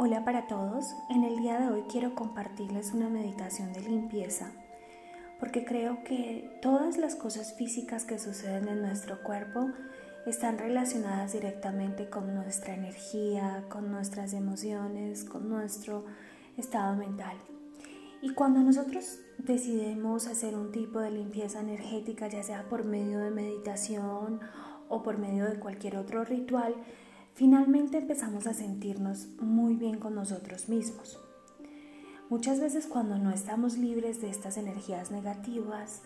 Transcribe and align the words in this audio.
Hola 0.00 0.24
para 0.24 0.46
todos, 0.46 0.94
en 1.10 1.24
el 1.24 1.38
día 1.38 1.58
de 1.58 1.70
hoy 1.70 1.82
quiero 1.90 2.14
compartirles 2.14 2.94
una 2.94 3.08
meditación 3.08 3.72
de 3.72 3.80
limpieza 3.80 4.52
porque 5.40 5.64
creo 5.64 6.04
que 6.04 6.56
todas 6.62 6.98
las 6.98 7.16
cosas 7.16 7.54
físicas 7.54 8.04
que 8.04 8.20
suceden 8.20 8.68
en 8.68 8.80
nuestro 8.80 9.24
cuerpo 9.24 9.72
están 10.24 10.56
relacionadas 10.56 11.32
directamente 11.32 12.08
con 12.08 12.32
nuestra 12.32 12.74
energía, 12.74 13.64
con 13.68 13.90
nuestras 13.90 14.34
emociones, 14.34 15.24
con 15.24 15.48
nuestro 15.48 16.04
estado 16.56 16.94
mental. 16.94 17.36
Y 18.22 18.34
cuando 18.34 18.60
nosotros 18.60 19.18
decidimos 19.38 20.28
hacer 20.28 20.54
un 20.54 20.70
tipo 20.70 21.00
de 21.00 21.10
limpieza 21.10 21.58
energética, 21.58 22.28
ya 22.28 22.44
sea 22.44 22.68
por 22.68 22.84
medio 22.84 23.18
de 23.18 23.32
meditación 23.32 24.38
o 24.88 25.02
por 25.02 25.18
medio 25.18 25.46
de 25.46 25.58
cualquier 25.58 25.96
otro 25.96 26.22
ritual, 26.24 26.76
finalmente 27.38 27.98
empezamos 27.98 28.48
a 28.48 28.52
sentirnos 28.52 29.28
muy 29.38 29.76
bien 29.76 30.00
con 30.00 30.16
nosotros 30.16 30.68
mismos. 30.68 31.20
Muchas 32.28 32.58
veces 32.58 32.88
cuando 32.88 33.16
no 33.16 33.30
estamos 33.30 33.78
libres 33.78 34.20
de 34.20 34.28
estas 34.28 34.56
energías 34.56 35.12
negativas, 35.12 36.02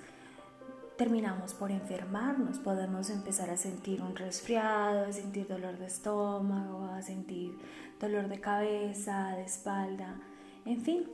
terminamos 0.99 1.55
por 1.55 1.71
enfermarnos, 1.71 2.59
podemos 2.59 3.09
empezar 3.09 3.49
a 3.49 3.57
sentir 3.57 4.03
un 4.03 4.15
resfriado, 4.15 5.07
a 5.07 5.13
sentir 5.13 5.49
dolor 5.49 5.79
de 5.79 5.87
estómago, 5.87 6.85
a 6.85 7.01
sentir 7.01 7.57
dolor 7.99 8.29
de 8.29 8.39
cabeza, 8.39 9.31
de 9.35 9.45
espalda, 9.45 10.21
en 10.67 10.83
fin. 10.83 11.09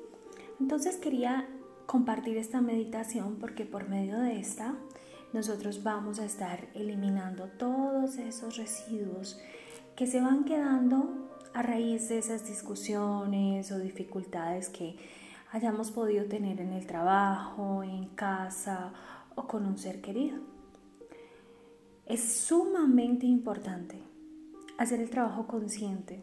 Entonces 0.58 0.96
quería 0.96 1.46
compartir 1.86 2.38
esta 2.38 2.60
meditación 2.60 3.36
porque 3.36 3.64
por 3.64 3.88
medio 3.88 4.18
de 4.18 4.40
esta 4.40 4.74
nosotros 5.32 5.84
vamos 5.84 6.18
a 6.18 6.24
estar 6.24 6.66
eliminando 6.74 7.44
todos 7.56 8.16
esos 8.16 8.56
residuos 8.56 9.38
que 9.98 10.06
se 10.06 10.20
van 10.20 10.44
quedando 10.44 11.28
a 11.52 11.60
raíz 11.60 12.08
de 12.08 12.18
esas 12.18 12.46
discusiones 12.46 13.72
o 13.72 13.80
dificultades 13.80 14.68
que 14.68 14.96
hayamos 15.50 15.90
podido 15.90 16.26
tener 16.26 16.60
en 16.60 16.72
el 16.72 16.86
trabajo, 16.86 17.82
en 17.82 18.06
casa 18.10 18.92
o 19.34 19.48
con 19.48 19.66
un 19.66 19.76
ser 19.76 20.00
querido. 20.00 20.38
Es 22.06 22.32
sumamente 22.32 23.26
importante 23.26 24.00
hacer 24.78 25.00
el 25.00 25.10
trabajo 25.10 25.48
consciente 25.48 26.22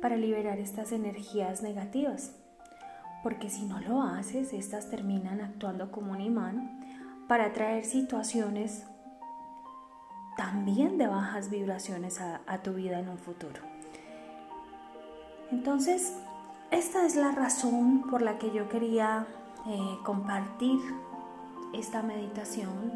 para 0.00 0.16
liberar 0.16 0.60
estas 0.60 0.92
energías 0.92 1.60
negativas, 1.60 2.36
porque 3.24 3.50
si 3.50 3.64
no 3.64 3.80
lo 3.80 4.00
haces, 4.00 4.52
estas 4.52 4.90
terminan 4.90 5.40
actuando 5.40 5.90
como 5.90 6.12
un 6.12 6.20
imán 6.20 7.26
para 7.26 7.46
atraer 7.46 7.84
situaciones 7.84 8.84
también 10.38 10.98
de 10.98 11.08
bajas 11.08 11.50
vibraciones 11.50 12.20
a, 12.20 12.62
tu 12.62 12.72
vida 12.72 13.00
en 13.00 13.08
un 13.08 13.18
futuro. 13.18 13.60
Entonces, 15.50 16.16
esta 16.70 17.04
es 17.04 17.16
la 17.16 17.32
razón 17.32 18.08
por 18.08 18.22
la 18.22 18.38
que 18.38 18.52
yo 18.52 18.68
quería 18.68 19.26
eh, 19.66 19.98
compartir 20.04 20.78
esta 21.74 22.04
meditación, 22.04 22.92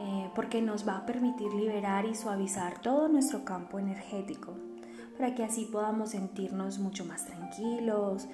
eh, 0.00 0.28
porque 0.34 0.60
nos 0.62 0.86
va 0.86 0.96
a 0.96 1.06
permitir 1.06 1.54
liberar 1.54 2.06
y 2.06 2.16
suavizar 2.16 2.80
todo 2.80 3.08
nuestro 3.08 3.44
campo 3.44 3.78
energético, 3.78 4.54
para 5.16 5.32
que 5.36 5.44
así 5.44 5.66
podamos 5.66 6.10
sentirnos 6.10 6.80
mucho 6.80 7.04
más 7.04 7.24
tranquilos, 7.24 8.26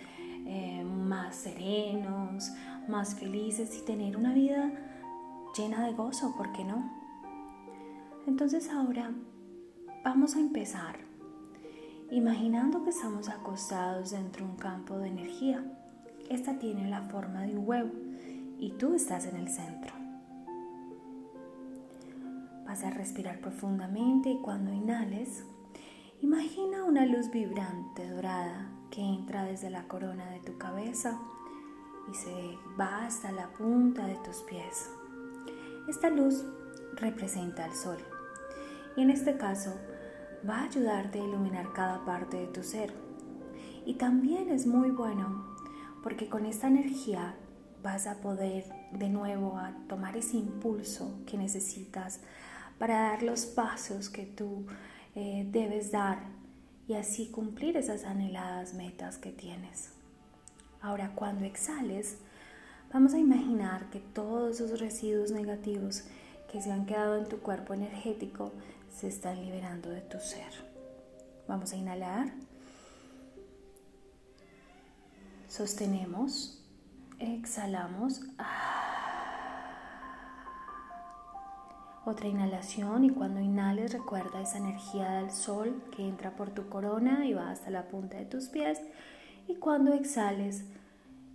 eh, 0.47 0.83
más 0.83 1.37
serenos, 1.37 2.53
más 2.89 3.15
felices 3.17 3.77
y 3.77 3.85
tener 3.85 4.17
una 4.17 4.33
vida 4.33 4.73
llena 5.55 5.85
de 5.85 5.93
gozo, 5.93 6.35
¿por 6.39 6.53
qué 6.53 6.65
no? 6.65 7.00
Entonces 8.27 8.69
ahora 8.69 9.13
vamos 10.05 10.37
a 10.37 10.41
empezar 10.41 10.97
imaginando 12.11 12.85
que 12.85 12.91
estamos 12.91 13.29
acostados 13.29 14.11
dentro 14.11 14.45
de 14.45 14.53
un 14.53 14.57
campo 14.59 14.99
de 14.99 15.09
energía. 15.09 15.65
Esta 16.29 16.59
tiene 16.59 16.89
la 16.89 17.03
forma 17.03 17.43
de 17.43 17.57
un 17.57 17.67
huevo 17.67 17.91
y 18.59 18.73
tú 18.73 18.95
estás 18.95 19.27
en 19.27 19.37
el 19.37 19.49
centro. 19.49 19.95
Vas 22.67 22.85
a 22.85 22.91
respirar 22.91 23.41
profundamente 23.41 24.31
y 24.31 24.39
cuando 24.39 24.73
inhales, 24.73 25.45
imagina 26.21 26.85
una 26.85 27.07
luz 27.07 27.31
vibrante 27.31 28.09
dorada 28.09 28.71
que 28.91 29.01
entra 29.01 29.45
desde 29.45 29.71
la 29.71 29.89
corona 29.89 30.29
de 30.31 30.41
tu 30.41 30.59
cabeza 30.59 31.19
y 32.11 32.15
se 32.15 32.59
va 32.79 33.07
hasta 33.07 33.33
la 33.33 33.49
punta 33.55 34.07
de 34.07 34.17
tus 34.17 34.43
pies. 34.43 34.91
Esta 35.89 36.11
luz 36.11 36.45
representa 36.97 37.65
al 37.65 37.75
sol 37.75 37.99
y 38.97 39.03
en 39.03 39.11
este 39.11 39.37
caso 39.37 39.75
va 40.49 40.59
a 40.59 40.65
ayudarte 40.65 41.21
a 41.21 41.25
iluminar 41.25 41.73
cada 41.73 42.05
parte 42.05 42.39
de 42.39 42.47
tu 42.47 42.63
ser. 42.63 42.93
Y 43.87 43.95
también 43.95 44.51
es 44.51 44.67
muy 44.67 44.91
bueno 44.91 45.47
porque 46.03 46.29
con 46.29 46.47
esta 46.47 46.69
energía 46.69 47.35
vas 47.83 48.07
a 48.07 48.21
poder 48.21 48.65
de 48.93 49.09
nuevo 49.09 49.57
a 49.57 49.73
tomar 49.89 50.17
ese 50.17 50.37
impulso 50.37 51.19
que 51.27 51.39
necesitas 51.39 52.21
para 52.79 53.11
dar 53.11 53.23
los 53.23 53.47
pasos 53.47 54.09
que 54.09 54.25
tú 54.25 54.67
eh, 55.15 55.47
debes 55.51 55.91
dar 55.91 56.19
y 56.89 56.95
así 56.95 57.31
cumplir 57.31 57.77
esas 57.77 58.05
anheladas 58.05 58.75
metas 58.75 59.19
que 59.19 59.31
tienes. 59.31 59.93
Ahora 60.81 61.13
cuando 61.15 61.45
exhales, 61.45 62.19
vamos 62.93 63.15
a 63.15 63.19
imaginar 63.19 63.91
que 63.91 64.01
todos 64.01 64.61
esos 64.61 64.81
residuos 64.81 65.31
negativos 65.31 66.05
que 66.51 66.61
se 66.61 66.73
han 66.73 66.87
quedado 66.87 67.17
en 67.17 67.29
tu 67.29 67.39
cuerpo 67.39 67.75
energético 67.75 68.53
se 68.91 69.09
están 69.09 69.41
liberando 69.41 69.91
de 69.91 70.01
tu 70.03 70.19
ser. 70.19 70.53
Vamos 71.49 71.73
a 71.73 71.77
inhalar. 71.77 72.33
Sostenemos. 75.49 76.63
Exhalamos. 77.19 78.21
Otra 82.05 82.29
inhalación 82.29 83.05
y 83.05 83.11
cuando 83.11 83.41
inhales 83.41 83.93
recuerda 83.93 84.41
esa 84.41 84.59
energía 84.59 85.11
del 85.13 85.31
sol 85.31 85.83
que 85.95 86.07
entra 86.07 86.35
por 86.35 86.51
tu 86.51 86.69
corona 86.69 87.27
y 87.27 87.35
va 87.35 87.51
hasta 87.51 87.71
la 87.71 87.89
punta 87.89 88.17
de 88.17 88.25
tus 88.25 88.49
pies. 88.49 88.81
Y 89.47 89.57
cuando 89.57 89.93
exhales, 89.93 90.65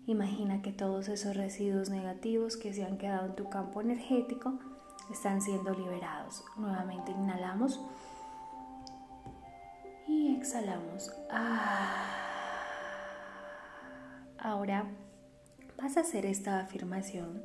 imagina 0.08 0.62
que 0.62 0.72
todos 0.72 1.08
esos 1.08 1.36
residuos 1.36 1.90
negativos 1.90 2.58
que 2.58 2.74
se 2.74 2.84
han 2.84 2.98
quedado 2.98 3.28
en 3.28 3.36
tu 3.36 3.50
campo 3.50 3.82
energético 3.82 4.60
están 5.12 5.42
siendo 5.42 5.74
liberados. 5.74 6.44
Nuevamente 6.58 7.12
inhalamos 7.12 7.80
y 10.08 10.36
exhalamos. 10.36 11.12
Ah. 11.32 12.16
Ahora 14.40 14.86
vas 15.78 15.98
a 15.98 16.02
hacer 16.02 16.26
esta 16.26 16.60
afirmación. 16.60 17.44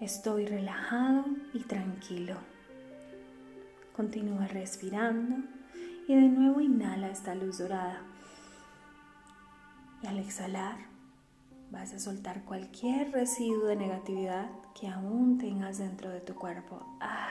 Estoy 0.00 0.46
relajado 0.46 1.24
y 1.54 1.60
tranquilo. 1.60 2.36
Continúa 3.94 4.46
respirando 4.46 5.36
y 6.08 6.14
de 6.14 6.28
nuevo 6.28 6.60
inhala 6.60 7.08
esta 7.08 7.34
luz 7.34 7.58
dorada. 7.58 8.02
Y 10.02 10.06
al 10.06 10.18
exhalar, 10.18 10.76
vas 11.70 11.92
a 11.92 11.98
soltar 11.98 12.44
cualquier 12.44 13.12
residuo 13.12 13.66
de 13.66 13.76
negatividad 13.76 14.50
que 14.78 14.88
aún 14.88 15.38
tengas 15.38 15.78
dentro 15.78 16.10
de 16.10 16.20
tu 16.20 16.34
cuerpo. 16.34 16.86
Ah. 17.00 17.26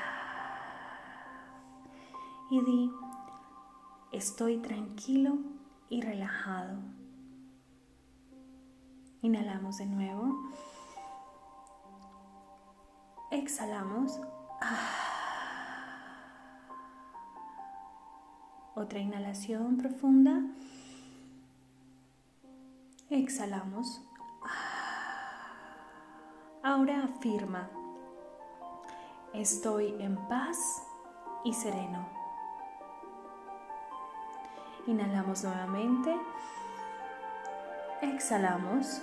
Y 2.50 2.62
di, 2.62 2.92
estoy 4.12 4.58
tranquilo 4.58 5.38
y 5.90 6.02
relajado. 6.02 6.80
Inhalamos 9.22 9.78
de 9.78 9.86
nuevo. 9.86 10.36
Exhalamos. 13.32 14.20
Ah. 14.62 15.06
Otra 18.76 19.00
inhalación 19.00 19.78
profunda. 19.78 20.44
Exhalamos. 23.10 24.02
Ahora 26.64 27.04
afirma, 27.04 27.70
estoy 29.34 29.96
en 30.00 30.16
paz 30.28 30.58
y 31.44 31.54
sereno. 31.54 32.08
Inhalamos 34.88 35.44
nuevamente. 35.44 36.16
Exhalamos. 38.02 39.02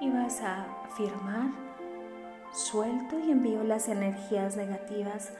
Y 0.00 0.10
vas 0.10 0.40
a 0.40 0.64
afirmar, 0.84 1.50
suelto 2.52 3.18
y 3.20 3.30
envío 3.30 3.62
las 3.62 3.88
energías 3.88 4.56
negativas 4.56 5.32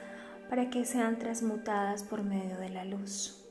para 0.49 0.71
que 0.71 0.85
sean 0.85 1.19
transmutadas 1.19 2.05
por 2.05 2.23
medio 2.23 2.57
de 2.59 2.69
la 2.69 2.85
luz. 2.85 3.42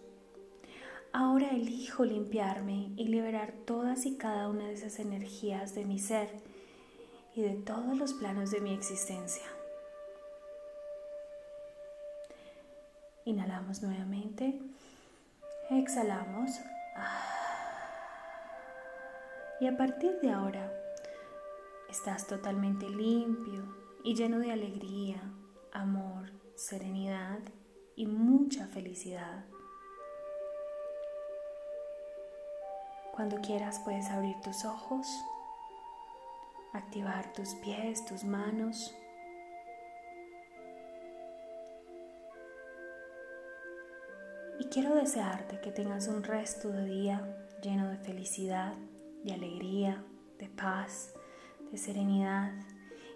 Ahora 1.14 1.50
elijo 1.50 2.06
limpiarme 2.06 2.92
y 2.96 3.08
liberar 3.08 3.54
todas 3.66 4.06
y 4.06 4.18
cada 4.18 4.48
una 4.50 4.68
de 4.68 4.74
esas 4.74 5.00
energías 5.00 5.76
de 5.76 5.86
mi 5.86 6.00
ser 6.00 6.30
y 7.36 7.42
de 7.42 7.56
todos 7.56 7.98
los 7.98 8.14
planos 8.14 8.52
de 8.52 8.62
mi 8.62 8.74
existencia. 8.74 9.44
Inhalamos 13.26 13.84
nuevamente, 13.84 14.60
Exhalamos. 15.72 16.52
Y 19.62 19.68
a 19.68 19.78
partir 19.78 20.20
de 20.20 20.30
ahora 20.30 20.70
estás 21.90 22.28
totalmente 22.28 22.90
limpio 22.90 23.74
y 24.04 24.14
lleno 24.16 24.40
de 24.40 24.52
alegría, 24.52 25.22
amor, 25.72 26.30
serenidad 26.56 27.40
y 27.96 28.06
mucha 28.06 28.68
felicidad. 28.68 29.46
Cuando 33.14 33.42
quieras 33.42 33.80
puedes 33.84 34.10
abrir 34.10 34.40
tus 34.42 34.64
ojos, 34.66 35.08
activar 36.74 37.34
tus 37.34 37.56
pies, 37.56 38.06
tus 38.06 38.24
manos. 38.24 38.96
Y 44.60 44.66
quiero 44.66 44.96
desearte 44.96 45.60
que 45.60 45.72
tengas 45.72 46.08
un 46.08 46.24
resto 46.24 46.70
de 46.70 46.86
día 46.86 47.48
lleno 47.62 47.90
de 47.90 47.98
felicidad, 47.98 48.74
de 49.24 49.34
alegría, 49.34 50.04
de 50.40 50.48
paz, 50.48 51.14
de 51.72 51.78
serenidad 51.78 52.52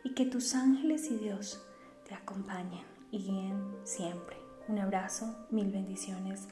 y 0.04 0.14
que 0.14 0.26
tus 0.26 0.56
ángeles 0.56 1.10
y 1.10 1.18
Dios 1.18 1.66
te 2.08 2.14
acompañen 2.14 2.86
y 3.12 3.20
guíen 3.20 3.76
siempre. 3.84 4.38
Un 4.68 4.80
abrazo, 4.80 5.48
mil 5.52 5.72
bendiciones. 5.72 6.48